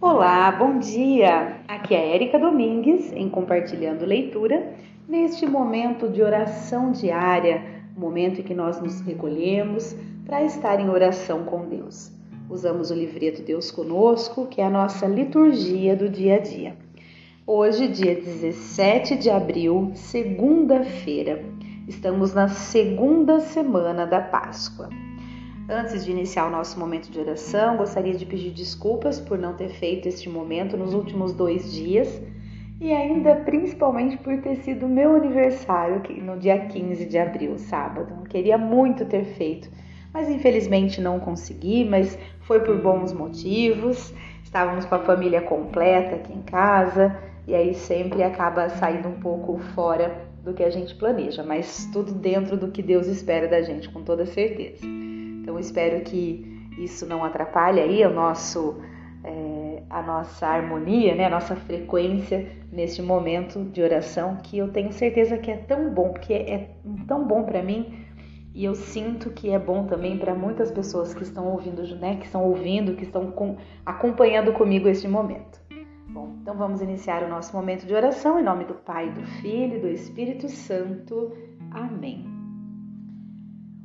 Olá, 0.00 0.52
bom 0.52 0.78
dia! 0.78 1.56
Aqui 1.66 1.92
é 1.92 2.14
Érica 2.14 2.38
Domingues 2.38 3.12
em 3.12 3.28
Compartilhando 3.28 4.06
Leitura, 4.06 4.72
neste 5.08 5.44
momento 5.44 6.08
de 6.08 6.22
oração 6.22 6.92
diária, 6.92 7.82
momento 7.96 8.40
em 8.40 8.44
que 8.44 8.54
nós 8.54 8.80
nos 8.80 9.00
recolhemos 9.00 9.96
para 10.24 10.44
estar 10.44 10.78
em 10.78 10.88
oração 10.88 11.42
com 11.42 11.66
Deus. 11.66 12.12
Usamos 12.48 12.92
o 12.92 12.94
livreto 12.94 13.42
Deus 13.42 13.72
Conosco, 13.72 14.46
que 14.46 14.60
é 14.60 14.66
a 14.66 14.70
nossa 14.70 15.04
liturgia 15.04 15.96
do 15.96 16.08
dia 16.08 16.36
a 16.36 16.38
dia. 16.38 16.76
Hoje, 17.44 17.88
dia 17.88 18.14
17 18.14 19.16
de 19.16 19.30
abril, 19.30 19.90
segunda-feira, 19.94 21.44
estamos 21.88 22.32
na 22.32 22.46
segunda 22.46 23.40
semana 23.40 24.06
da 24.06 24.20
Páscoa. 24.20 25.07
Antes 25.70 26.02
de 26.02 26.10
iniciar 26.10 26.46
o 26.46 26.50
nosso 26.50 26.80
momento 26.80 27.10
de 27.10 27.20
oração, 27.20 27.76
gostaria 27.76 28.14
de 28.14 28.24
pedir 28.24 28.52
desculpas 28.52 29.20
por 29.20 29.36
não 29.36 29.52
ter 29.52 29.68
feito 29.68 30.08
este 30.08 30.26
momento 30.26 30.78
nos 30.78 30.94
últimos 30.94 31.34
dois 31.34 31.70
dias 31.70 32.22
e 32.80 32.90
ainda 32.90 33.36
principalmente 33.36 34.16
por 34.16 34.40
ter 34.40 34.56
sido 34.56 34.88
meu 34.88 35.14
aniversário 35.14 36.00
no 36.22 36.38
dia 36.38 36.58
15 36.58 37.04
de 37.04 37.18
abril, 37.18 37.58
sábado. 37.58 38.24
Queria 38.30 38.56
muito 38.56 39.04
ter 39.04 39.24
feito, 39.24 39.68
mas 40.10 40.30
infelizmente 40.30 41.02
não 41.02 41.20
consegui, 41.20 41.84
mas 41.84 42.18
foi 42.40 42.60
por 42.60 42.80
bons 42.80 43.12
motivos. 43.12 44.14
Estávamos 44.42 44.86
com 44.86 44.94
a 44.94 45.00
família 45.00 45.42
completa 45.42 46.16
aqui 46.16 46.32
em 46.32 46.40
casa 46.40 47.14
e 47.46 47.54
aí 47.54 47.74
sempre 47.74 48.22
acaba 48.22 48.70
saindo 48.70 49.08
um 49.08 49.20
pouco 49.20 49.58
fora 49.74 50.26
do 50.42 50.54
que 50.54 50.64
a 50.64 50.70
gente 50.70 50.94
planeja, 50.94 51.42
mas 51.42 51.86
tudo 51.92 52.14
dentro 52.14 52.56
do 52.56 52.68
que 52.68 52.82
Deus 52.82 53.06
espera 53.06 53.46
da 53.46 53.60
gente, 53.60 53.90
com 53.90 54.02
toda 54.02 54.24
certeza. 54.24 55.07
Então 55.48 55.58
espero 55.58 56.02
que 56.02 56.44
isso 56.76 57.06
não 57.06 57.24
atrapalhe 57.24 57.80
aí 57.80 58.04
o 58.04 58.12
nosso, 58.12 58.82
é, 59.24 59.82
a 59.88 60.02
nossa 60.02 60.46
harmonia, 60.46 61.14
né, 61.14 61.24
a 61.24 61.30
nossa 61.30 61.56
frequência 61.56 62.46
neste 62.70 63.00
momento 63.00 63.64
de 63.64 63.80
oração 63.80 64.36
que 64.42 64.58
eu 64.58 64.70
tenho 64.70 64.92
certeza 64.92 65.38
que 65.38 65.50
é 65.50 65.56
tão 65.56 65.88
bom, 65.88 66.10
porque 66.10 66.34
é 66.34 66.68
tão 67.06 67.26
bom 67.26 67.44
para 67.44 67.62
mim 67.62 68.04
e 68.54 68.62
eu 68.62 68.74
sinto 68.74 69.30
que 69.30 69.48
é 69.48 69.58
bom 69.58 69.86
também 69.86 70.18
para 70.18 70.34
muitas 70.34 70.70
pessoas 70.70 71.14
que 71.14 71.22
estão 71.22 71.46
ouvindo, 71.50 71.82
né, 71.96 72.16
que 72.16 72.26
estão 72.26 72.44
ouvindo, 72.44 72.94
que 72.94 73.04
estão 73.04 73.30
com, 73.30 73.56
acompanhando 73.86 74.52
comigo 74.52 74.86
este 74.86 75.08
momento. 75.08 75.58
Bom, 76.10 76.36
então 76.42 76.58
vamos 76.58 76.82
iniciar 76.82 77.22
o 77.22 77.28
nosso 77.28 77.56
momento 77.56 77.86
de 77.86 77.94
oração 77.94 78.38
em 78.38 78.42
nome 78.42 78.66
do 78.66 78.74
Pai, 78.74 79.10
do 79.12 79.22
Filho 79.40 79.78
e 79.78 79.80
do 79.80 79.88
Espírito 79.88 80.46
Santo. 80.46 81.32
Amém. 81.70 82.37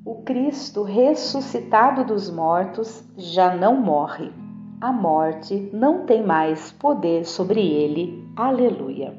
O 0.06 0.16
Cristo 0.16 0.84
ressuscitado 0.84 2.04
dos 2.04 2.30
mortos 2.30 3.10
já 3.16 3.56
não 3.56 3.80
morre. 3.80 4.34
A 4.82 4.92
morte 4.92 5.70
não 5.72 6.06
tem 6.06 6.22
mais 6.22 6.74
poder 6.74 7.24
sobre 7.24 7.62
ele. 7.62 8.28
Aleluia. 8.36 9.18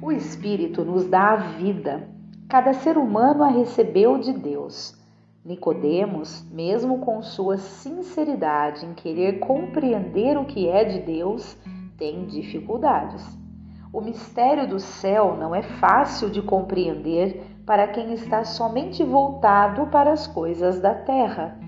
O 0.00 0.10
Espírito 0.10 0.82
nos 0.82 1.04
dá 1.04 1.32
a 1.32 1.36
vida. 1.36 2.08
Cada 2.48 2.72
ser 2.72 2.96
humano 2.96 3.44
a 3.44 3.48
recebeu 3.48 4.16
de 4.16 4.32
Deus. 4.32 4.98
Nicodemos, 5.44 6.42
mesmo 6.50 7.00
com 7.00 7.20
sua 7.20 7.58
sinceridade 7.58 8.86
em 8.86 8.94
querer 8.94 9.40
compreender 9.40 10.38
o 10.38 10.46
que 10.46 10.68
é 10.68 10.84
de 10.84 11.00
Deus, 11.00 11.54
tem 11.98 12.24
dificuldades. 12.24 13.22
O 13.92 14.00
mistério 14.00 14.66
do 14.66 14.78
céu 14.78 15.36
não 15.36 15.54
é 15.54 15.60
fácil 15.60 16.30
de 16.30 16.40
compreender 16.40 17.44
para 17.64 17.88
quem 17.88 18.12
está 18.12 18.44
somente 18.44 19.04
voltado 19.04 19.86
para 19.86 20.12
as 20.12 20.26
coisas 20.26 20.80
da 20.80 20.94
terra. 20.94 21.58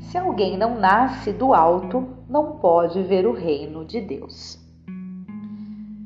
Se 0.00 0.16
alguém 0.16 0.56
não 0.56 0.78
nasce 0.78 1.32
do 1.32 1.52
alto, 1.52 2.16
não 2.28 2.56
pode 2.56 3.02
ver 3.02 3.26
o 3.26 3.32
reino 3.32 3.84
de 3.84 4.00
Deus. 4.00 4.58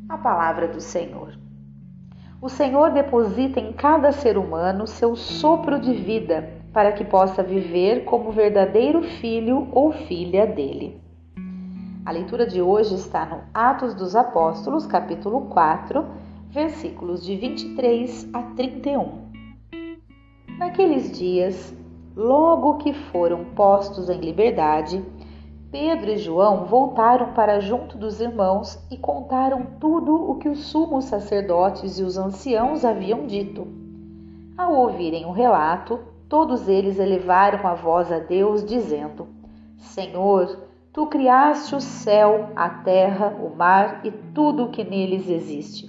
A 0.08 0.18
palavra 0.18 0.68
do 0.68 0.80
Senhor. 0.80 1.38
O 2.40 2.48
Senhor 2.48 2.90
deposita 2.90 3.58
em 3.58 3.72
cada 3.72 4.12
ser 4.12 4.36
humano 4.36 4.86
seu 4.86 5.16
sopro 5.16 5.80
de 5.80 5.94
vida 5.94 6.62
para 6.74 6.92
que 6.92 7.04
possa 7.04 7.42
viver 7.42 8.04
como 8.04 8.32
verdadeiro 8.32 9.02
filho 9.02 9.68
ou 9.72 9.92
filha 9.92 10.46
dele. 10.46 11.00
A 12.04 12.10
leitura 12.10 12.46
de 12.46 12.60
hoje 12.60 12.96
está 12.96 13.24
no 13.24 13.44
Atos 13.54 13.94
dos 13.94 14.14
Apóstolos, 14.14 14.84
capítulo 14.84 15.42
4, 15.46 16.04
versículos 16.50 17.24
de 17.24 17.34
23 17.34 18.28
a 18.34 18.42
31. 18.54 19.23
Naqueles 20.64 21.12
dias, 21.12 21.76
logo 22.16 22.78
que 22.78 22.94
foram 22.94 23.44
postos 23.54 24.08
em 24.08 24.18
liberdade, 24.18 25.04
Pedro 25.70 26.10
e 26.10 26.16
João 26.16 26.64
voltaram 26.64 27.34
para 27.34 27.60
junto 27.60 27.98
dos 27.98 28.18
irmãos 28.18 28.82
e 28.90 28.96
contaram 28.96 29.66
tudo 29.78 30.14
o 30.14 30.36
que 30.36 30.48
os 30.48 30.60
sumos 30.60 31.04
sacerdotes 31.04 31.98
e 31.98 32.02
os 32.02 32.16
anciãos 32.16 32.82
haviam 32.82 33.26
dito. 33.26 33.68
Ao 34.56 34.74
ouvirem 34.74 35.26
o 35.26 35.32
relato, 35.32 36.00
todos 36.30 36.66
eles 36.66 36.98
elevaram 36.98 37.68
a 37.68 37.74
voz 37.74 38.10
a 38.10 38.18
Deus, 38.18 38.64
dizendo: 38.64 39.28
Senhor, 39.76 40.60
tu 40.94 41.06
criaste 41.08 41.74
o 41.74 41.80
céu, 41.80 42.48
a 42.56 42.70
terra, 42.70 43.36
o 43.38 43.54
mar 43.54 44.00
e 44.02 44.10
tudo 44.10 44.64
o 44.64 44.70
que 44.70 44.82
neles 44.82 45.28
existe. 45.28 45.86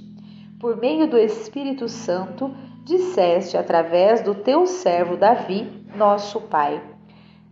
Por 0.60 0.76
meio 0.76 1.10
do 1.10 1.18
Espírito 1.18 1.88
Santo, 1.88 2.52
disseste 2.86 3.58
através 3.58 4.22
do 4.22 4.36
teu 4.36 4.68
servo 4.68 5.18
Davi, 5.18 5.68
nosso 5.98 6.40
pai. 6.40 6.80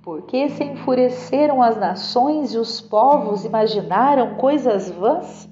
Porque 0.04 0.48
se 0.50 0.64
enfureceram 0.64 1.60
as 1.60 1.76
nações 1.76 2.54
e 2.54 2.58
os 2.58 2.80
povos 2.80 3.44
imaginaram 3.44 4.36
coisas 4.36 4.92
vãs? 4.92 5.50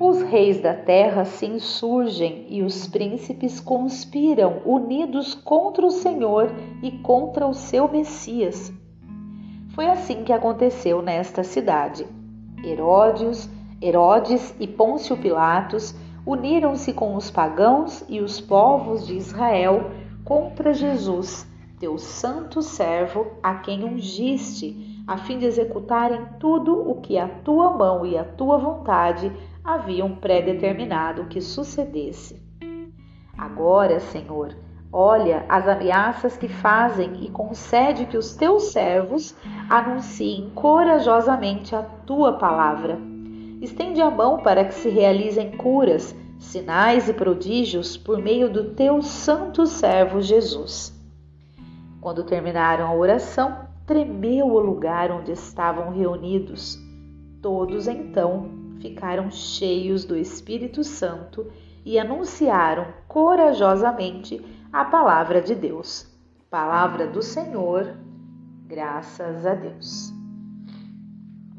Os 0.00 0.22
reis 0.22 0.60
da 0.60 0.72
terra 0.72 1.26
se 1.26 1.44
insurgem 1.44 2.46
e 2.48 2.62
os 2.62 2.88
príncipes 2.88 3.60
conspiram, 3.60 4.62
unidos 4.64 5.34
contra 5.34 5.84
o 5.84 5.90
Senhor 5.90 6.50
e 6.82 6.92
contra 7.02 7.46
o 7.46 7.52
seu 7.52 7.86
Messias. 7.86 8.72
Foi 9.74 9.86
assim 9.86 10.24
que 10.24 10.32
aconteceu 10.32 11.02
nesta 11.02 11.44
cidade. 11.44 12.06
Herodes, 12.64 13.50
Herodes 13.82 14.54
e 14.58 14.66
Pôncio 14.66 15.16
Pilatos 15.16 15.94
uniram-se 16.26 16.92
com 16.92 17.16
os 17.16 17.30
pagãos 17.30 18.04
e 18.08 18.20
os 18.20 18.40
povos 18.40 19.06
de 19.06 19.16
Israel 19.16 19.90
contra 20.24 20.72
Jesus, 20.72 21.46
teu 21.80 21.98
santo 21.98 22.62
servo, 22.62 23.26
a 23.42 23.56
quem 23.56 23.82
ungiste, 23.82 25.02
a 25.06 25.16
fim 25.16 25.38
de 25.38 25.46
executarem 25.46 26.24
tudo 26.38 26.88
o 26.88 27.00
que 27.00 27.18
a 27.18 27.28
tua 27.28 27.70
mão 27.76 28.06
e 28.06 28.16
a 28.16 28.24
tua 28.24 28.56
vontade 28.56 29.32
haviam 29.64 30.14
predeterminado 30.14 31.24
que 31.24 31.40
sucedesse. 31.40 32.40
Agora, 33.36 33.98
Senhor, 33.98 34.54
olha 34.92 35.44
as 35.48 35.66
ameaças 35.66 36.36
que 36.36 36.46
fazem 36.46 37.24
e 37.24 37.30
concede 37.30 38.06
que 38.06 38.16
os 38.16 38.36
teus 38.36 38.70
servos 38.70 39.36
anunciem 39.68 40.52
corajosamente 40.54 41.74
a 41.74 41.82
tua 41.82 42.34
palavra 42.34 43.11
Estende 43.62 44.00
a 44.00 44.10
mão 44.10 44.42
para 44.42 44.64
que 44.64 44.74
se 44.74 44.88
realizem 44.88 45.52
curas, 45.52 46.12
sinais 46.36 47.08
e 47.08 47.14
prodígios 47.14 47.96
por 47.96 48.18
meio 48.18 48.52
do 48.52 48.74
teu 48.74 49.00
santo 49.00 49.66
servo 49.66 50.20
Jesus. 50.20 50.92
Quando 52.00 52.24
terminaram 52.24 52.88
a 52.88 52.94
oração, 52.96 53.68
tremeu 53.86 54.46
o 54.46 54.58
lugar 54.58 55.12
onde 55.12 55.30
estavam 55.30 55.92
reunidos. 55.92 56.76
Todos 57.40 57.86
então 57.86 58.50
ficaram 58.80 59.30
cheios 59.30 60.04
do 60.04 60.16
Espírito 60.16 60.82
Santo 60.82 61.46
e 61.84 62.00
anunciaram 62.00 62.88
corajosamente 63.06 64.44
a 64.72 64.84
palavra 64.84 65.40
de 65.40 65.54
Deus. 65.54 66.12
Palavra 66.50 67.06
do 67.06 67.22
Senhor, 67.22 67.94
graças 68.66 69.46
a 69.46 69.54
Deus. 69.54 70.21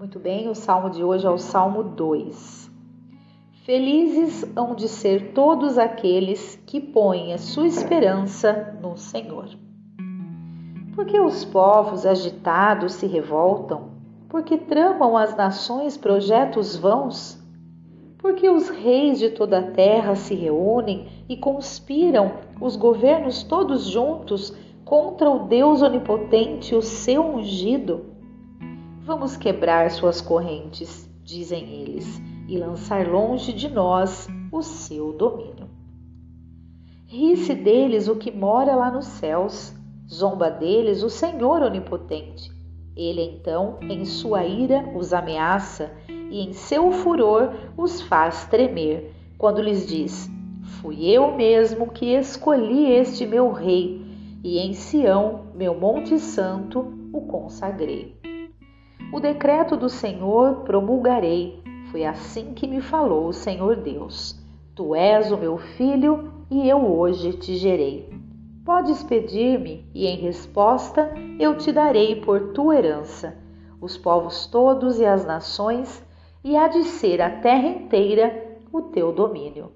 Muito 0.04 0.20
bem, 0.20 0.50
o 0.50 0.54
salmo 0.54 0.90
de 0.90 1.02
hoje 1.02 1.26
é 1.26 1.30
o 1.30 1.38
Salmo 1.38 1.82
2. 1.82 2.70
Felizes 3.64 4.44
hão 4.54 4.76
de 4.76 4.90
ser 4.90 5.32
todos 5.32 5.78
aqueles 5.78 6.62
que 6.66 6.82
põem 6.82 7.32
a 7.32 7.38
sua 7.38 7.68
esperança 7.68 8.78
no 8.82 8.98
Senhor. 8.98 9.48
Porque 10.94 11.18
os 11.18 11.46
povos 11.46 12.06
agitados 12.06 12.96
se 12.96 13.08
revoltam? 13.08 13.92
Porque 14.28 14.58
tramam 14.58 15.16
as 15.16 15.38
nações 15.38 15.96
projetos 15.96 16.76
vãos? 16.76 17.42
Porque 18.18 18.50
os 18.50 18.68
reis 18.68 19.18
de 19.20 19.30
toda 19.30 19.60
a 19.60 19.72
terra 19.72 20.16
se 20.16 20.36
reúnem 20.36 21.08
e 21.30 21.38
conspiram, 21.38 22.34
os 22.60 22.76
governos 22.76 23.42
todos 23.42 23.86
juntos, 23.86 24.54
contra 24.84 25.32
o 25.32 25.48
Deus 25.48 25.82
onipotente, 25.82 26.76
o 26.76 26.82
seu 26.82 27.24
ungido? 27.24 28.13
Vamos 29.06 29.36
quebrar 29.36 29.92
suas 29.92 30.22
correntes, 30.22 31.10
dizem 31.22 31.82
eles, 31.82 32.22
e 32.48 32.58
lançar 32.58 33.06
longe 33.06 33.52
de 33.52 33.68
nós 33.68 34.30
o 34.50 34.62
seu 34.62 35.12
domínio. 35.12 35.70
Ri-se 37.06 37.54
deles 37.54 38.08
o 38.08 38.16
que 38.16 38.32
mora 38.32 38.74
lá 38.78 38.90
nos 38.90 39.08
céus, 39.08 39.74
zomba 40.10 40.50
deles 40.50 41.04
o 41.04 41.10
Senhor 41.10 41.64
onipotente. 41.64 42.50
Ele 42.96 43.22
então, 43.22 43.78
em 43.82 44.06
sua 44.06 44.46
ira, 44.46 44.90
os 44.96 45.14
ameaça 45.14 45.92
e 46.08 46.40
em 46.40 46.54
seu 46.54 46.90
furor 46.94 47.54
os 47.76 48.02
faz 48.04 48.46
tremer, 48.46 49.14
quando 49.38 49.62
lhes 49.62 49.86
diz: 49.86 50.30
Fui 50.80 51.06
eu 51.10 51.36
mesmo 51.36 51.92
que 51.92 52.06
escolhi 52.06 52.90
este 52.94 53.26
meu 53.26 53.52
rei, 53.52 54.02
e 54.42 54.60
em 54.60 54.72
Sião, 54.72 55.48
meu 55.54 55.78
monte 55.78 56.18
santo, 56.18 56.94
o 57.12 57.20
consagrei. 57.24 58.23
O 59.14 59.20
decreto 59.20 59.78
do 59.78 59.90
Senhor 59.90 60.62
promulgarei, 60.66 61.62
foi 61.92 62.04
assim 62.04 62.54
que 62.54 62.68
me 62.68 62.82
falou 62.82 63.28
o 63.28 63.34
Senhor 63.34 63.76
Deus. 63.76 64.36
Tu 64.74 64.96
és 64.96 65.32
o 65.32 65.38
meu 65.38 65.60
filho, 65.60 66.34
e 66.50 66.68
eu 66.68 66.80
hoje 66.80 67.32
te 67.34 67.56
gerei. 67.56 68.10
Podes 68.66 69.04
pedir-me, 69.04 69.86
e 69.94 70.08
em 70.08 70.18
resposta 70.18 71.14
eu 71.40 71.56
te 71.56 71.72
darei 71.72 72.16
por 72.22 72.54
tua 72.54 72.76
herança 72.76 73.42
os 73.80 73.98
povos 73.98 74.48
todos 74.48 75.00
e 75.00 75.06
as 75.06 75.26
nações, 75.26 76.04
e 76.44 76.56
há 76.56 76.68
de 76.68 76.84
ser 76.84 77.22
a 77.22 77.30
terra 77.30 77.68
inteira 77.68 78.58
o 78.72 78.82
teu 78.82 79.12
domínio. 79.12 79.74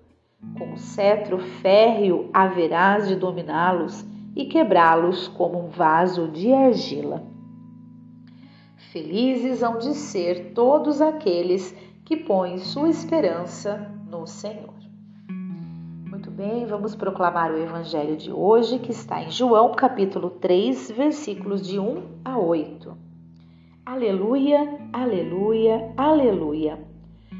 Com 0.57 0.74
o 0.74 0.78
cetro 0.78 1.38
férreo 1.38 2.30
haverás 2.33 3.07
de 3.07 3.16
dominá-los 3.16 4.04
e 4.36 4.45
quebrá-los 4.45 5.28
como 5.28 5.60
um 5.60 5.68
vaso 5.68 6.28
de 6.30 6.54
argila. 6.54 7.37
Felizes 8.92 9.63
hão 9.63 9.78
de 9.78 9.94
ser 9.94 10.54
todos 10.54 11.01
aqueles 11.01 11.75
que 12.06 12.16
põem 12.18 12.57
sua 12.57 12.89
esperança 12.89 13.92
no 14.10 14.25
Senhor 14.25 14.78
bem, 16.38 16.68
vamos 16.68 16.94
proclamar 16.94 17.51
o 17.51 17.57
evangelho 17.57 18.16
de 18.16 18.31
hoje, 18.31 18.78
que 18.78 18.92
está 18.92 19.24
em 19.24 19.31
João, 19.31 19.72
capítulo 19.72 20.30
3, 20.30 20.92
versículos 20.92 21.66
de 21.66 21.80
1 21.80 22.04
a 22.24 22.38
8. 22.38 22.95
Aleluia, 23.84 24.80
aleluia, 24.94 25.92
aleluia. 25.98 26.80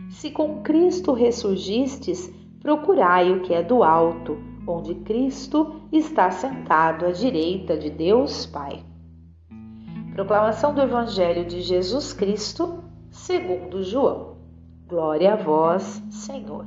Se 0.10 0.32
com 0.32 0.64
Cristo 0.64 1.14
ressurgistes, 1.14 2.34
procurai 2.60 3.32
o 3.32 3.42
que 3.42 3.54
é 3.54 3.62
do 3.62 3.84
alto, 3.84 4.36
onde 4.68 4.96
Cristo 4.96 5.76
está 5.92 6.32
sentado 6.32 7.06
à 7.06 7.12
direita 7.12 7.78
de 7.78 7.92
Deus 7.92 8.48
Pai. 8.48 8.84
Proclamação 10.18 10.74
do 10.74 10.81
Evangelho 10.81 11.46
de 11.46 11.62
Jesus 11.62 12.12
Cristo, 12.12 12.84
segundo 13.12 13.84
João. 13.84 14.38
Glória 14.88 15.34
a 15.34 15.36
vós, 15.36 16.02
Senhor. 16.10 16.66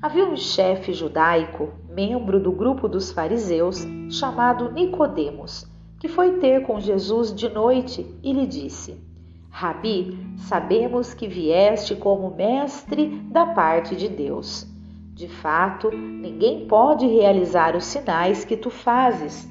Havia 0.00 0.26
um 0.26 0.36
chefe 0.36 0.92
judaico, 0.92 1.70
membro 1.90 2.38
do 2.38 2.52
grupo 2.52 2.88
dos 2.88 3.10
fariseus, 3.10 3.84
chamado 4.08 4.70
Nicodemos, 4.70 5.66
que 5.98 6.06
foi 6.06 6.38
ter 6.38 6.64
com 6.64 6.78
Jesus 6.78 7.34
de 7.34 7.48
noite 7.48 8.06
e 8.22 8.32
lhe 8.32 8.46
disse: 8.46 9.02
Rabi, 9.50 10.16
sabemos 10.36 11.12
que 11.12 11.26
vieste 11.26 11.96
como 11.96 12.36
mestre 12.36 13.18
da 13.32 13.46
parte 13.46 13.96
de 13.96 14.08
Deus. 14.08 14.64
De 15.12 15.26
fato, 15.26 15.90
ninguém 15.90 16.68
pode 16.68 17.04
realizar 17.04 17.74
os 17.74 17.84
sinais 17.84 18.44
que 18.44 18.56
tu 18.56 18.70
fazes, 18.70 19.50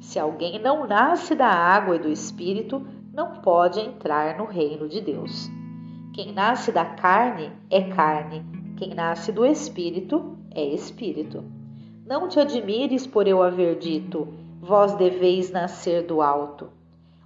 se 0.00 0.18
alguém 0.18 0.58
não 0.58 0.86
nasce 0.86 1.34
da 1.34 1.48
água 1.48 1.96
e 1.96 1.98
do 1.98 2.08
espírito, 2.08 2.86
não 3.12 3.32
pode 3.40 3.80
entrar 3.80 4.38
no 4.38 4.44
reino 4.44 4.88
de 4.88 5.00
Deus. 5.00 5.50
Quem 6.12 6.32
nasce 6.32 6.70
da 6.70 6.84
carne 6.84 7.52
é 7.70 7.82
carne, 7.82 8.44
quem 8.76 8.94
nasce 8.94 9.32
do 9.32 9.44
espírito 9.44 10.36
é 10.54 10.64
espírito. 10.64 11.44
Não 12.06 12.28
te 12.28 12.40
admires 12.40 13.06
por 13.06 13.26
eu 13.26 13.42
haver 13.42 13.78
dito: 13.78 14.28
Vós 14.60 14.94
deveis 14.94 15.50
nascer 15.50 16.06
do 16.06 16.22
alto. 16.22 16.70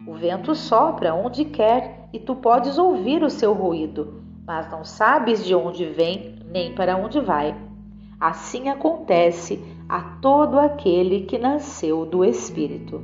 O 0.06 0.14
vento 0.14 0.54
sopra 0.54 1.14
onde 1.14 1.44
quer 1.44 2.08
e 2.12 2.18
tu 2.18 2.34
podes 2.34 2.78
ouvir 2.78 3.22
o 3.22 3.30
seu 3.30 3.52
ruído, 3.52 4.22
mas 4.44 4.70
não 4.70 4.84
sabes 4.84 5.44
de 5.44 5.54
onde 5.54 5.84
vem 5.84 6.36
nem 6.50 6.74
para 6.74 6.96
onde 6.96 7.20
vai. 7.20 7.54
Assim 8.18 8.68
acontece 8.68 9.62
a 9.88 10.00
todo 10.20 10.58
aquele 10.58 11.22
que 11.22 11.38
nasceu 11.38 12.06
do 12.06 12.24
Espírito. 12.24 13.02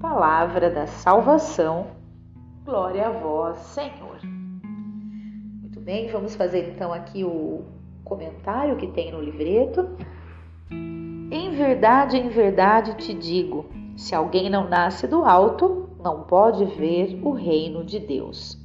Palavra 0.00 0.70
da 0.70 0.86
salvação. 0.86 1.88
Glória 2.64 3.08
a 3.08 3.10
vós, 3.10 3.58
Senhor. 3.58 4.18
Muito 5.60 5.80
bem, 5.80 6.08
vamos 6.08 6.34
fazer 6.34 6.70
então 6.70 6.92
aqui 6.92 7.24
o 7.24 7.64
comentário 8.04 8.76
que 8.76 8.86
tem 8.86 9.12
no 9.12 9.20
livreto. 9.20 9.88
Em 10.70 11.50
verdade, 11.50 12.16
em 12.16 12.28
verdade 12.28 12.94
te 12.94 13.14
digo: 13.14 13.66
se 13.96 14.14
alguém 14.14 14.48
não 14.48 14.68
nasce 14.68 15.06
do 15.06 15.24
alto, 15.24 15.88
não 16.02 16.22
pode 16.22 16.64
ver 16.64 17.20
o 17.22 17.32
reino 17.32 17.84
de 17.84 17.98
Deus. 17.98 18.58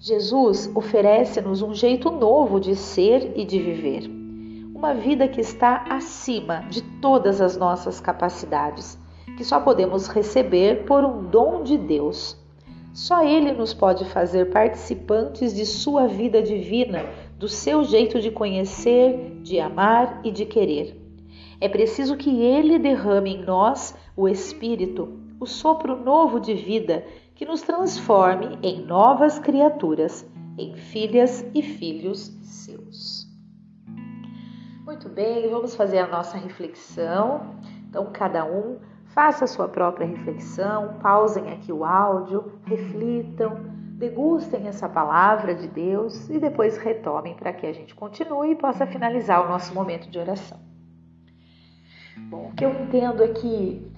Jesus 0.00 0.70
oferece-nos 0.74 1.62
um 1.62 1.72
jeito 1.72 2.10
novo 2.10 2.58
de 2.58 2.74
ser 2.74 3.32
e 3.36 3.44
de 3.44 3.60
viver. 3.60 4.21
Uma 4.82 4.94
vida 4.94 5.28
que 5.28 5.40
está 5.40 5.84
acima 5.90 6.64
de 6.68 6.82
todas 6.82 7.40
as 7.40 7.56
nossas 7.56 8.00
capacidades, 8.00 8.98
que 9.36 9.44
só 9.44 9.60
podemos 9.60 10.08
receber 10.08 10.84
por 10.86 11.04
um 11.04 11.22
dom 11.22 11.62
de 11.62 11.78
Deus. 11.78 12.36
Só 12.92 13.22
Ele 13.22 13.52
nos 13.52 13.72
pode 13.72 14.04
fazer 14.06 14.50
participantes 14.50 15.54
de 15.54 15.64
Sua 15.64 16.08
vida 16.08 16.42
divina, 16.42 17.06
do 17.38 17.46
seu 17.46 17.84
jeito 17.84 18.20
de 18.20 18.32
conhecer, 18.32 19.38
de 19.44 19.60
amar 19.60 20.20
e 20.24 20.32
de 20.32 20.44
querer. 20.44 21.00
É 21.60 21.68
preciso 21.68 22.16
que 22.16 22.42
Ele 22.42 22.76
derrame 22.76 23.36
em 23.36 23.44
nós 23.44 23.94
o 24.16 24.28
Espírito, 24.28 25.16
o 25.38 25.46
sopro 25.46 25.94
novo 26.02 26.40
de 26.40 26.54
vida 26.54 27.06
que 27.36 27.46
nos 27.46 27.62
transforme 27.62 28.58
em 28.64 28.84
novas 28.84 29.38
criaturas, 29.38 30.28
em 30.58 30.74
filhas 30.74 31.46
e 31.54 31.62
filhos 31.62 32.36
seus. 32.42 33.31
Muito 34.84 35.08
bem, 35.08 35.48
vamos 35.48 35.76
fazer 35.76 35.98
a 35.98 36.08
nossa 36.08 36.36
reflexão. 36.36 37.54
Então, 37.88 38.10
cada 38.12 38.44
um 38.44 38.80
faça 39.14 39.44
a 39.44 39.46
sua 39.46 39.68
própria 39.68 40.04
reflexão, 40.04 40.98
pausem 41.00 41.52
aqui 41.52 41.72
o 41.72 41.84
áudio, 41.84 42.58
reflitam, 42.64 43.60
degustem 43.92 44.66
essa 44.66 44.88
palavra 44.88 45.54
de 45.54 45.68
Deus 45.68 46.28
e 46.28 46.40
depois 46.40 46.76
retomem 46.78 47.34
para 47.34 47.52
que 47.52 47.64
a 47.64 47.72
gente 47.72 47.94
continue 47.94 48.50
e 48.50 48.56
possa 48.56 48.84
finalizar 48.84 49.46
o 49.46 49.48
nosso 49.48 49.72
momento 49.72 50.10
de 50.10 50.18
oração. 50.18 50.58
Bom, 52.28 52.48
o 52.48 52.52
que 52.52 52.64
eu 52.64 52.70
entendo 52.70 53.22
é 53.22 53.28
que, 53.28 53.88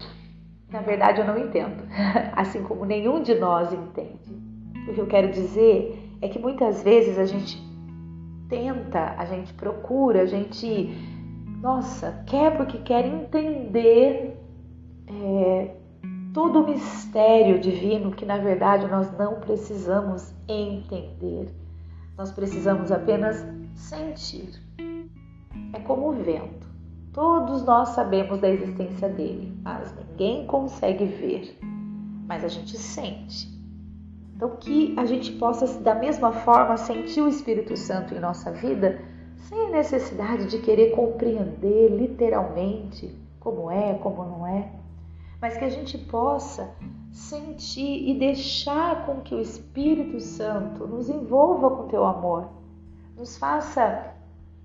na 0.68 0.82
verdade, 0.82 1.18
eu 1.18 1.26
não 1.26 1.38
entendo, 1.38 1.82
assim 2.36 2.62
como 2.62 2.84
nenhum 2.84 3.22
de 3.22 3.34
nós 3.34 3.72
entende. 3.72 4.36
O 4.86 4.92
que 4.92 5.00
eu 5.00 5.06
quero 5.06 5.32
dizer 5.32 5.98
é 6.20 6.28
que 6.28 6.38
muitas 6.38 6.82
vezes 6.82 7.18
a 7.18 7.24
gente 7.24 7.56
tenta, 8.54 9.14
a 9.18 9.24
gente 9.24 9.52
procura, 9.54 10.22
a 10.22 10.26
gente, 10.26 10.96
nossa, 11.60 12.22
quer 12.26 12.56
porque 12.56 12.78
quer 12.78 13.04
entender 13.04 14.38
é, 15.08 15.74
todo 16.32 16.60
o 16.60 16.66
mistério 16.68 17.58
divino 17.58 18.12
que, 18.12 18.24
na 18.24 18.38
verdade, 18.38 18.86
nós 18.86 19.10
não 19.18 19.40
precisamos 19.40 20.32
entender. 20.48 21.48
Nós 22.16 22.30
precisamos 22.30 22.92
apenas 22.92 23.44
sentir. 23.74 24.50
É 25.72 25.80
como 25.80 26.10
o 26.10 26.12
vento. 26.12 26.64
Todos 27.12 27.64
nós 27.64 27.90
sabemos 27.90 28.40
da 28.40 28.48
existência 28.48 29.08
dele, 29.08 29.56
mas 29.62 29.92
ninguém 29.96 30.46
consegue 30.46 31.04
ver, 31.04 31.56
mas 32.26 32.44
a 32.44 32.48
gente 32.48 32.76
sente. 32.76 33.53
Então, 34.34 34.56
que 34.56 34.94
a 34.98 35.04
gente 35.04 35.32
possa, 35.32 35.80
da 35.80 35.94
mesma 35.94 36.32
forma, 36.32 36.76
sentir 36.76 37.20
o 37.20 37.28
Espírito 37.28 37.76
Santo 37.76 38.14
em 38.14 38.20
nossa 38.20 38.50
vida, 38.50 39.00
sem 39.36 39.70
necessidade 39.70 40.46
de 40.46 40.58
querer 40.58 40.90
compreender 40.90 41.88
literalmente 41.88 43.16
como 43.38 43.70
é, 43.70 43.94
como 43.94 44.24
não 44.24 44.46
é, 44.46 44.72
mas 45.40 45.56
que 45.56 45.64
a 45.64 45.68
gente 45.68 45.98
possa 45.98 46.74
sentir 47.12 48.08
e 48.08 48.18
deixar 48.18 49.06
com 49.06 49.20
que 49.20 49.34
o 49.34 49.40
Espírito 49.40 50.18
Santo 50.18 50.86
nos 50.86 51.08
envolva 51.08 51.70
com 51.70 51.88
teu 51.88 52.04
amor, 52.04 52.48
nos 53.16 53.36
faça 53.36 54.14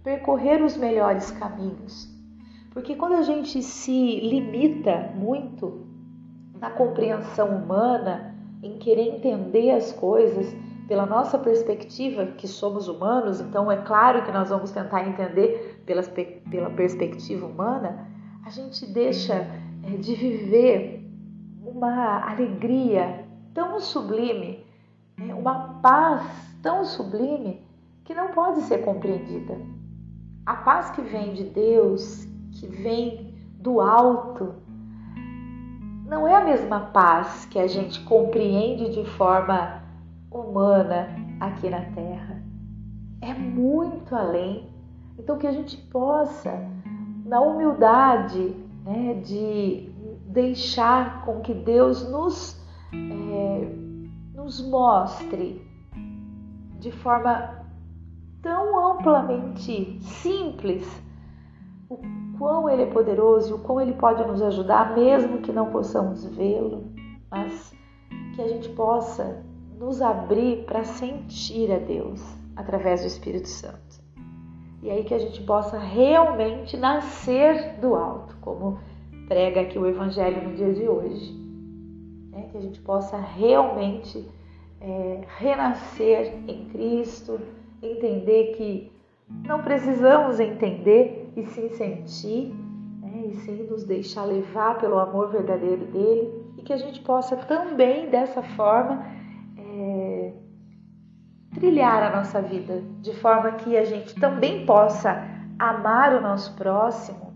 percorrer 0.03 0.63
os 0.63 0.75
melhores 0.75 1.29
caminhos. 1.29 2.09
Porque 2.71 2.95
quando 2.95 3.13
a 3.13 3.21
gente 3.21 3.61
se 3.61 4.19
limita 4.21 5.11
muito 5.15 5.85
na 6.59 6.71
compreensão 6.71 7.49
humana, 7.49 8.28
em 8.61 8.77
querer 8.77 9.15
entender 9.15 9.71
as 9.71 9.91
coisas, 9.91 10.53
pela 10.87 11.05
nossa 11.05 11.37
perspectiva, 11.37 12.25
que 12.25 12.47
somos 12.47 12.87
humanos, 12.87 13.39
então 13.39 13.71
é 13.71 13.77
claro 13.77 14.23
que 14.23 14.31
nós 14.31 14.49
vamos 14.49 14.71
tentar 14.71 15.07
entender 15.07 15.83
pela, 15.85 16.01
pela 16.49 16.69
perspectiva 16.71 17.45
humana, 17.45 18.07
a 18.43 18.49
gente 18.49 18.85
deixa 18.87 19.47
é, 19.83 19.97
de 19.97 20.15
viver 20.15 21.07
uma 21.63 22.27
alegria 22.27 23.25
tão 23.53 23.79
sublime, 23.79 24.65
né? 25.17 25.33
uma 25.35 25.79
paz 25.81 26.23
tão 26.61 26.83
sublime 26.83 27.61
que 28.03 28.13
não 28.13 28.29
pode 28.29 28.61
ser 28.61 28.79
compreendida. 28.79 29.55
A 30.45 30.55
paz 30.55 30.89
que 30.89 31.01
vem 31.01 31.33
de 31.33 31.43
Deus, 31.43 32.25
que 32.59 32.65
vem 32.65 33.35
do 33.53 33.79
alto, 33.79 34.55
não 36.09 36.27
é 36.27 36.35
a 36.35 36.43
mesma 36.43 36.79
paz 36.79 37.45
que 37.45 37.59
a 37.59 37.67
gente 37.67 38.03
compreende 38.03 38.89
de 38.89 39.05
forma 39.11 39.83
humana 40.31 41.07
aqui 41.39 41.69
na 41.69 41.81
Terra. 41.81 42.43
É 43.21 43.31
muito 43.33 44.15
além. 44.15 44.67
Então, 45.19 45.37
que 45.37 45.45
a 45.45 45.51
gente 45.51 45.77
possa, 45.77 46.67
na 47.25 47.39
humildade 47.39 48.55
né, 48.83 49.13
de 49.23 49.91
deixar 50.25 51.23
com 51.25 51.41
que 51.41 51.53
Deus 51.53 52.09
nos, 52.09 52.59
é, 52.91 53.71
nos 54.33 54.67
mostre 54.67 55.61
de 56.79 56.91
forma 56.91 57.65
tão 58.41 58.93
amplamente 58.93 59.99
simples 60.01 60.87
o 61.87 61.97
quão 62.39 62.69
Ele 62.69 62.83
é 62.83 62.85
poderoso 62.85 63.51
e 63.51 63.53
o 63.53 63.59
quão 63.59 63.81
Ele 63.81 63.93
pode 63.93 64.25
nos 64.25 64.41
ajudar, 64.41 64.95
mesmo 64.95 65.39
que 65.39 65.51
não 65.51 65.69
possamos 65.69 66.25
vê-lo, 66.25 66.85
mas 67.29 67.75
que 68.33 68.41
a 68.41 68.47
gente 68.47 68.69
possa 68.69 69.43
nos 69.77 70.01
abrir 70.01 70.63
para 70.65 70.83
sentir 70.85 71.71
a 71.71 71.77
Deus 71.77 72.23
através 72.55 73.01
do 73.01 73.07
Espírito 73.07 73.49
Santo. 73.49 73.99
E 74.81 74.89
aí 74.89 75.03
que 75.03 75.13
a 75.13 75.19
gente 75.19 75.43
possa 75.43 75.77
realmente 75.77 76.77
nascer 76.77 77.77
do 77.79 77.95
alto, 77.95 78.37
como 78.39 78.79
prega 79.27 79.61
aqui 79.61 79.77
o 79.77 79.85
Evangelho 79.85 80.47
no 80.47 80.55
dia 80.55 80.73
de 80.73 80.87
hoje. 80.87 81.33
Né? 82.31 82.47
Que 82.51 82.57
a 82.57 82.61
gente 82.61 82.79
possa 82.79 83.17
realmente 83.17 84.25
é, 84.79 85.21
renascer 85.37 86.33
em 86.47 86.69
Cristo, 86.69 87.39
entender 87.81 88.55
que 88.55 88.91
não 89.45 89.61
precisamos 89.61 90.39
entender 90.39 91.28
e 91.39 91.45
sim 91.47 91.69
sentir, 91.69 92.53
né? 93.01 93.27
e 93.27 93.35
sim 93.35 93.63
nos 93.63 93.83
deixar 93.83 94.25
levar 94.25 94.77
pelo 94.77 94.99
amor 94.99 95.29
verdadeiro 95.29 95.85
dele, 95.85 96.53
e 96.57 96.61
que 96.61 96.73
a 96.73 96.77
gente 96.77 97.01
possa 97.01 97.35
também 97.37 98.09
dessa 98.09 98.41
forma 98.41 99.05
é, 99.57 100.33
trilhar 101.53 102.03
a 102.03 102.17
nossa 102.17 102.41
vida, 102.41 102.81
de 103.01 103.13
forma 103.15 103.51
que 103.53 103.77
a 103.77 103.85
gente 103.85 104.15
também 104.15 104.65
possa 104.65 105.23
amar 105.57 106.13
o 106.13 106.21
nosso 106.21 106.55
próximo, 106.55 107.33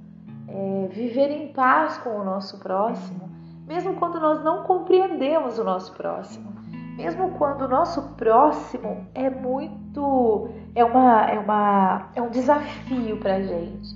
é, 0.48 0.88
viver 0.92 1.30
em 1.30 1.52
paz 1.54 1.98
com 1.98 2.10
o 2.10 2.24
nosso 2.24 2.60
próximo, 2.60 3.30
mesmo 3.68 3.96
quando 3.96 4.20
nós 4.20 4.44
não 4.44 4.64
compreendemos 4.64 5.58
o 5.58 5.64
nosso 5.64 5.94
próximo 5.94 6.63
mesmo 6.96 7.32
quando 7.32 7.64
o 7.64 7.68
nosso 7.68 8.02
próximo 8.16 9.08
é 9.14 9.30
muito 9.30 10.50
é 10.76 10.84
uma 10.84 11.26
é 11.30 11.40
uma 11.40 12.10
é 12.16 12.22
um 12.22 12.30
desafio 12.30 13.18
para 13.18 13.42
gente, 13.42 13.96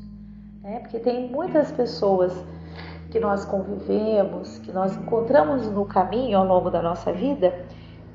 né? 0.61 0.79
Porque 0.79 0.99
tem 0.99 1.29
muitas 1.29 1.71
pessoas 1.71 2.33
que 3.11 3.19
nós 3.19 3.45
convivemos, 3.45 4.59
que 4.59 4.71
nós 4.71 4.95
encontramos 4.95 5.69
no 5.71 5.85
caminho 5.85 6.37
ao 6.37 6.45
longo 6.45 6.69
da 6.69 6.81
nossa 6.81 7.13
vida, 7.13 7.65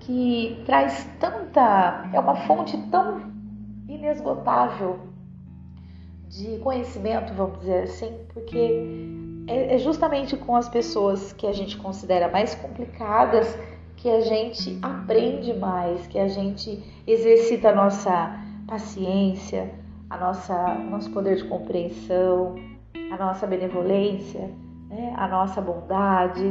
que 0.01 0.63
traz 0.67 1.09
tanta 1.19 2.09
é 2.13 2.19
uma 2.19 2.37
fonte 2.37 2.77
tão 2.91 3.23
inesgotável 3.89 4.99
de 6.29 6.59
conhecimento, 6.59 7.33
vamos 7.35 7.61
dizer 7.61 7.85
assim, 7.85 8.19
porque 8.33 9.45
é, 9.47 9.75
é 9.75 9.79
justamente 9.79 10.37
com 10.37 10.57
as 10.57 10.69
pessoas 10.69 11.33
que 11.33 11.47
a 11.47 11.53
gente 11.53 11.77
considera 11.77 12.29
mais 12.29 12.55
complicadas 12.55 13.57
que 14.03 14.11
a 14.11 14.21
gente 14.21 14.77
aprende 14.83 15.55
mais, 15.55 16.09
que 16.09 16.19
a 16.19 16.27
gente 16.27 16.83
exercita 17.07 17.69
a 17.69 17.73
nossa 17.73 18.37
paciência, 18.67 19.73
a 20.11 20.19
nossa 20.19 20.75
nosso 20.75 21.09
poder 21.13 21.37
de 21.37 21.45
compreensão, 21.45 22.57
a 23.13 23.17
nossa 23.17 23.47
benevolência, 23.47 24.51
né? 24.89 25.15
a 25.17 25.29
nossa 25.29 25.61
bondade. 25.61 26.43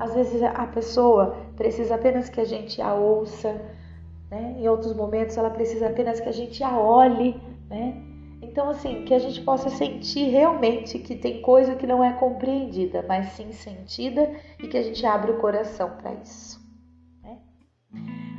Às 0.00 0.16
vezes 0.16 0.42
a 0.42 0.66
pessoa 0.66 1.36
precisa 1.56 1.94
apenas 1.94 2.28
que 2.28 2.40
a 2.40 2.44
gente 2.44 2.82
a 2.82 2.92
ouça, 2.92 3.52
né? 4.28 4.56
em 4.58 4.68
outros 4.68 4.92
momentos 4.92 5.36
ela 5.36 5.50
precisa 5.50 5.86
apenas 5.86 6.18
que 6.18 6.28
a 6.28 6.32
gente 6.32 6.64
a 6.64 6.76
olhe, 6.76 7.40
né? 7.70 8.02
Então, 8.42 8.68
assim, 8.68 9.04
que 9.04 9.14
a 9.14 9.18
gente 9.20 9.40
possa 9.42 9.70
sentir 9.70 10.28
realmente 10.28 10.98
que 10.98 11.14
tem 11.14 11.40
coisa 11.40 11.76
que 11.76 11.86
não 11.86 12.02
é 12.02 12.14
compreendida, 12.14 13.04
mas 13.06 13.28
sim 13.28 13.52
sentida 13.52 14.28
e 14.58 14.66
que 14.66 14.76
a 14.76 14.82
gente 14.82 15.06
abre 15.06 15.30
o 15.30 15.38
coração 15.38 15.90
para 15.90 16.12
isso. 16.14 16.65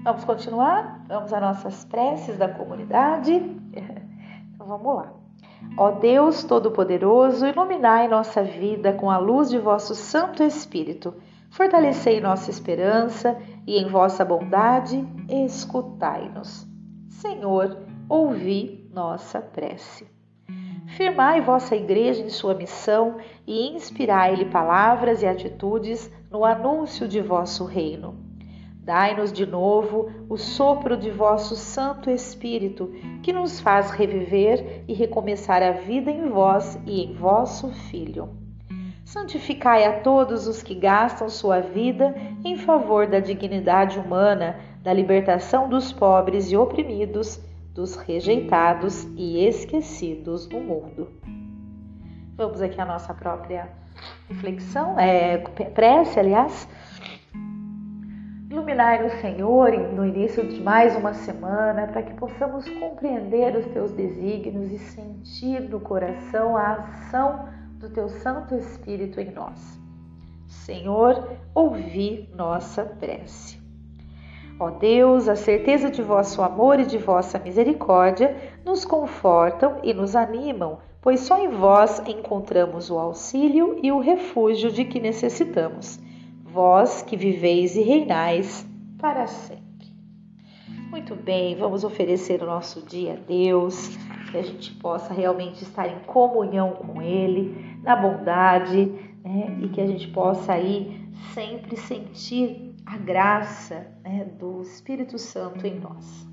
Vamos 0.03 0.23
continuar? 0.23 1.03
Vamos 1.07 1.33
às 1.33 1.41
nossas 1.41 1.83
preces 1.83 2.37
da 2.37 2.47
comunidade? 2.47 3.33
Então 4.55 4.65
vamos 4.65 4.95
lá. 4.95 5.13
Ó 5.77 5.91
Deus 5.91 6.43
Todo-Poderoso, 6.43 7.45
iluminai 7.45 8.07
nossa 8.07 8.41
vida 8.41 8.91
com 8.93 9.11
a 9.11 9.17
luz 9.17 9.49
de 9.49 9.59
vosso 9.59 9.93
Santo 9.93 10.41
Espírito. 10.41 11.13
Fortalecei 11.51 12.19
nossa 12.19 12.49
esperança 12.49 13.37
e 13.67 13.77
em 13.77 13.87
vossa 13.87 14.25
bondade 14.25 15.07
escutai-nos. 15.29 16.65
Senhor, 17.09 17.77
ouvi 18.09 18.89
nossa 18.91 19.39
prece. 19.39 20.07
Firmai 20.95 21.41
vossa 21.41 21.75
Igreja 21.75 22.23
em 22.23 22.29
sua 22.29 22.55
missão 22.55 23.17
e 23.45 23.69
inspirai-lhe 23.75 24.45
palavras 24.45 25.21
e 25.21 25.27
atitudes 25.27 26.11
no 26.31 26.43
anúncio 26.43 27.07
de 27.07 27.21
vosso 27.21 27.65
reino 27.65 28.26
Dai-nos 28.87 29.33
de 29.33 29.45
novo 29.45 30.09
o 30.29 30.37
sopro 30.37 30.95
de 30.95 31.11
vosso 31.11 31.57
Santo 31.57 32.09
Espírito, 32.09 32.89
que 33.21 33.33
nos 33.33 33.59
faz 33.59 33.91
reviver 33.91 34.85
e 34.87 34.93
recomeçar 34.93 35.61
a 35.61 35.71
vida 35.71 36.09
em 36.09 36.29
vós 36.29 36.79
e 36.85 37.03
em 37.03 37.13
vosso 37.13 37.69
Filho. 37.89 38.29
Santificai 39.03 39.83
a 39.83 39.99
todos 39.99 40.47
os 40.47 40.63
que 40.63 40.73
gastam 40.73 41.27
sua 41.27 41.59
vida 41.59 42.15
em 42.45 42.55
favor 42.55 43.05
da 43.07 43.19
dignidade 43.19 43.99
humana, 43.99 44.57
da 44.81 44.93
libertação 44.93 45.67
dos 45.67 45.91
pobres 45.91 46.49
e 46.49 46.55
oprimidos, 46.55 47.41
dos 47.73 47.97
rejeitados 47.97 49.03
e 49.17 49.45
esquecidos 49.45 50.47
no 50.47 50.61
mundo. 50.61 51.09
Vamos 52.37 52.61
aqui 52.61 52.79
à 52.79 52.85
nossa 52.85 53.13
própria 53.13 53.67
reflexão, 54.29 54.97
é, 54.97 55.39
prece, 55.75 56.17
aliás. 56.17 56.69
Iluminai 58.67 59.05
o 59.05 59.21
Senhor 59.21 59.71
no 59.93 60.05
início 60.05 60.45
de 60.45 60.59
mais 60.59 60.93
uma 60.93 61.13
semana 61.13 61.87
para 61.87 62.01
que 62.01 62.13
possamos 62.15 62.67
compreender 62.67 63.55
os 63.55 63.65
teus 63.67 63.93
desígnios 63.93 64.69
e 64.73 64.77
sentir 64.77 65.61
no 65.61 65.79
coração 65.79 66.57
a 66.57 66.73
ação 66.73 67.47
do 67.79 67.89
teu 67.89 68.09
Santo 68.09 68.55
Espírito 68.55 69.21
em 69.21 69.31
nós. 69.31 69.79
Senhor, 70.47 71.37
ouvi 71.55 72.29
nossa 72.35 72.83
prece. 72.83 73.57
Ó 74.59 74.69
Deus, 74.71 75.29
a 75.29 75.37
certeza 75.37 75.89
de 75.89 76.01
vosso 76.01 76.41
amor 76.41 76.77
e 76.77 76.85
de 76.85 76.97
vossa 76.97 77.39
misericórdia 77.39 78.35
nos 78.65 78.83
confortam 78.83 79.77
e 79.81 79.93
nos 79.93 80.13
animam, 80.13 80.79
pois 81.01 81.21
só 81.21 81.37
em 81.37 81.47
vós 81.47 82.05
encontramos 82.05 82.91
o 82.91 82.99
auxílio 82.99 83.79
e 83.81 83.93
o 83.93 83.99
refúgio 84.01 84.69
de 84.69 84.83
que 84.83 84.99
necessitamos 84.99 86.05
vós 86.47 87.01
que 87.01 87.17
viveis 87.17 87.75
e 87.75 87.81
reinais 87.81 88.67
para 88.97 89.27
sempre. 89.27 89.67
Muito 90.89 91.15
bem, 91.15 91.55
vamos 91.55 91.83
oferecer 91.83 92.41
o 92.41 92.45
nosso 92.45 92.81
dia 92.81 93.13
a 93.13 93.15
Deus, 93.15 93.95
que 94.31 94.37
a 94.37 94.41
gente 94.41 94.73
possa 94.75 95.13
realmente 95.13 95.63
estar 95.63 95.87
em 95.87 95.99
comunhão 96.05 96.71
com 96.71 97.01
Ele, 97.01 97.77
na 97.83 97.95
bondade, 97.95 98.85
né? 99.23 99.57
e 99.61 99.69
que 99.69 99.81
a 99.81 99.85
gente 99.85 100.07
possa 100.07 100.53
aí 100.53 101.07
sempre 101.33 101.75
sentir 101.75 102.73
a 102.85 102.97
graça 102.97 103.85
né, 104.03 104.25
do 104.39 104.61
Espírito 104.61 105.17
Santo 105.17 105.67
em 105.67 105.79
nós. 105.79 106.25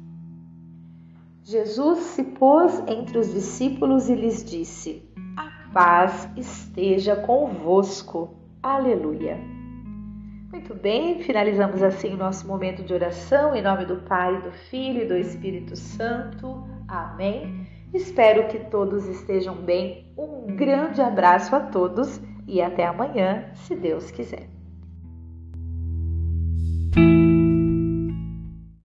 Jesus 1.43 1.99
se 1.99 2.23
pôs 2.23 2.83
entre 2.87 3.19
os 3.19 3.33
discípulos 3.33 4.09
e 4.09 4.15
lhes 4.15 4.43
disse: 4.45 5.03
A 5.37 5.71
paz 5.73 6.29
esteja 6.37 7.17
convosco. 7.17 8.35
Aleluia. 8.63 9.54
Muito 10.55 10.73
bem, 10.73 11.21
finalizamos 11.21 11.83
assim 11.83 12.15
o 12.15 12.17
nosso 12.17 12.47
momento 12.47 12.85
de 12.85 12.95
oração 12.95 13.57
em 13.57 13.61
nome 13.61 13.85
do 13.87 13.97
Pai, 14.03 14.41
do 14.41 14.53
Filho 14.53 15.03
e 15.03 15.05
do 15.05 15.17
Espírito 15.17 15.75
Santo. 15.75 16.65
Amém. 16.87 17.67
Espero 17.93 18.47
que 18.47 18.61
todos 18.71 19.05
estejam 19.05 19.57
bem. 19.57 20.15
Um 20.17 20.55
grande 20.55 21.01
abraço 21.01 21.57
a 21.57 21.61
todos 21.61 22.21
e 22.47 22.63
até 22.63 22.87
amanhã, 22.87 23.51
se 23.53 23.75
Deus 23.75 24.13
quiser. 24.13 24.49